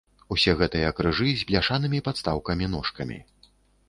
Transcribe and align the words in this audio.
Усе 0.35 0.53
гэтыя 0.61 0.87
крыжы 0.99 1.29
з 1.41 1.45
бляшанымі 1.51 1.99
падстаўкамі-ножкамі. 2.07 3.19